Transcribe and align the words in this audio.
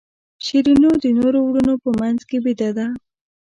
شیرینو 0.45 0.91
د 1.03 1.05
نورو 1.17 1.39
وروڼو 1.43 1.73
په 1.83 1.89
منځ 1.99 2.19
کې 2.29 2.37
بېده 2.43 2.69
ده. 2.77 2.87